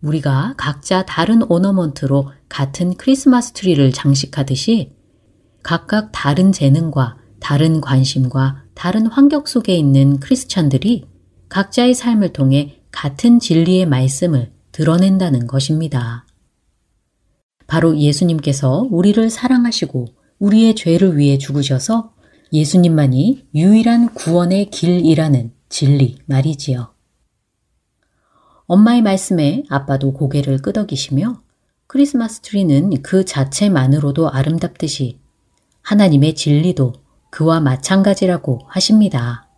[0.03, 4.97] 우리가 각자 다른 ornament로 같은 크리스마스 트리를 장식하듯이
[5.63, 11.07] 각각 다른 재능과 다른 관심과 다른 환경 속에 있는 크리스찬들이
[11.49, 16.27] 각자의 삶을 통해 같은 진리의 말씀을 드러낸다는 것입니다.
[17.69, 22.13] 바로 예수님께서 우리를 사랑하시고 우리의 죄를 위해 죽으셔서
[22.53, 26.93] 예수님만이 유일한 구원의 길이라는 진리 말이지요.
[28.67, 31.43] 엄마의 말씀에 아빠도 고개를 끄덕이시며
[31.87, 35.21] 크리스마스 트리는 그 자체만으로도 아름답듯이
[35.83, 36.95] 하나님의 진리도
[37.31, 39.49] 그와 마찬가지라고 하십니다.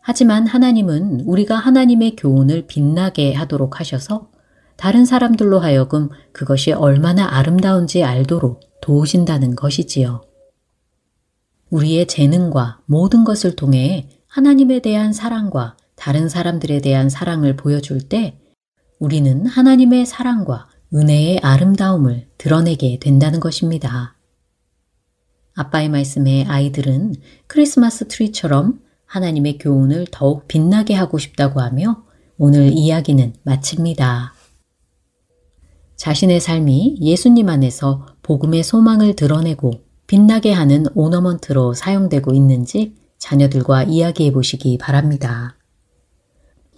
[0.00, 4.30] 하지만 하나님은 우리가 하나님의 교훈을 빛나게 하도록 하셔서
[4.76, 10.22] 다른 사람들로 하여금 그것이 얼마나 아름다운지 알도록 도우신다는 것이지요.
[11.70, 18.38] 우리의 재능과 모든 것을 통해 하나님에 대한 사랑과 다른 사람들에 대한 사랑을 보여줄 때
[19.00, 24.14] 우리는 하나님의 사랑과 은혜의 아름다움을 드러내게 된다는 것입니다.
[25.56, 27.16] 아빠의 말씀에 아이들은
[27.48, 32.04] 크리스마스 트리처럼 하나님의 교훈을 더욱 빛나게 하고 싶다고 하며
[32.38, 34.35] 오늘 이야기는 마칩니다.
[35.96, 39.72] 자신의 삶이 예수님 안에서 복음의 소망을 드러내고
[40.06, 45.56] 빛나게 하는 오너먼트로 사용되고 있는지 자녀들과 이야기해 보시기 바랍니다.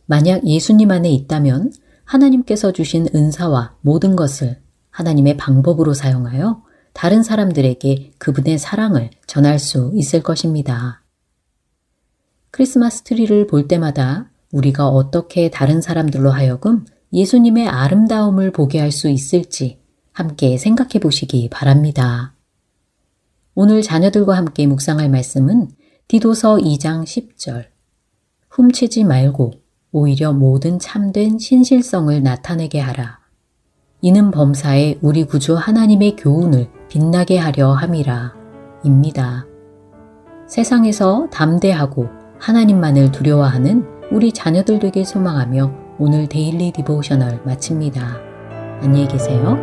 [0.07, 1.73] 만약 예수님 안에 있다면
[2.05, 4.59] 하나님께서 주신 은사와 모든 것을
[4.91, 6.63] 하나님의 방법으로 사용하여
[6.95, 11.03] 다른 사람들에게 그분의 사랑을 전할 수 있을 것입니다.
[12.51, 19.79] 크리스마스 트리를 볼 때마다 우리가 어떻게 다른 사람들로 하여금 예수님의 아름다움을 보게 할 수 있을지
[20.13, 22.35] 함께 생각해 보시기 바랍니다.
[23.55, 25.69] 오늘 자녀들과 함께 묵상할 말씀은
[26.09, 27.67] 디도서 2장 10절.
[28.51, 29.53] 훔치지 말고
[29.93, 33.21] 오히려 모든 참된 신실성을 나타내게 하라.
[34.01, 38.35] 이는 범사에 우리 구주 하나님의 교훈을 빛나게 하려 함이라.
[38.85, 39.47] 입니다.
[40.47, 42.07] 세상에서 담대하고
[42.39, 48.21] 하나님만을 두려워하는 우리 자녀들 되길 소망하며 오늘 daily devotional 마칩니다.
[48.83, 49.57] 안녕히 계세요.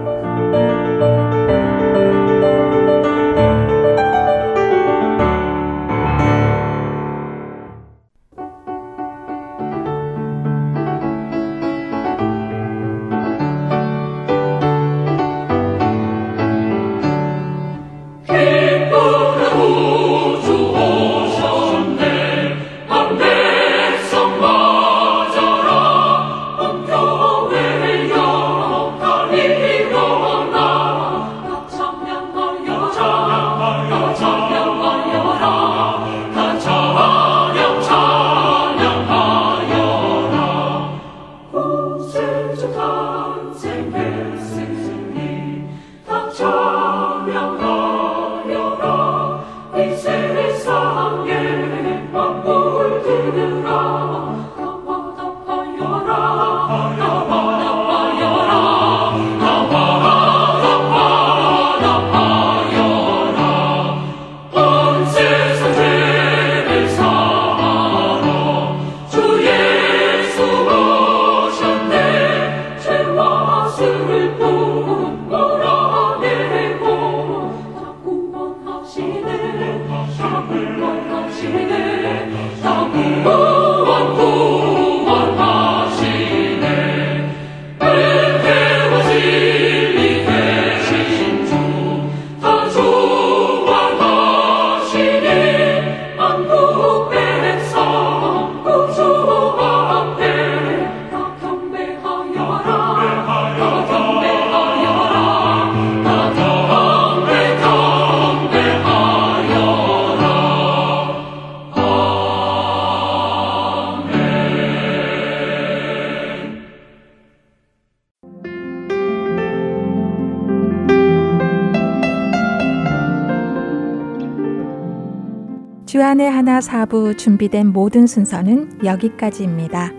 [126.86, 129.92] 4부 준비된 모든 순서는 여기까지입니다.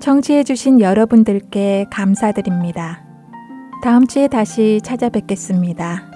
[0.00, 3.04] 청취해주신 여러분들께 감사드립니다.
[3.82, 6.10] 다음 주에 다시 찾아뵙겠습니다.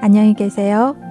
[0.00, 1.03] 안녕히 계세요.